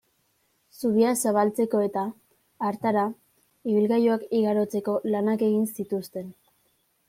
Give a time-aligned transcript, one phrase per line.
[0.77, 2.05] Zubia zabaltzeko eta,
[2.69, 3.05] hartara,
[3.75, 6.37] ibilgailuak igarotzeko lanak egin zituzten.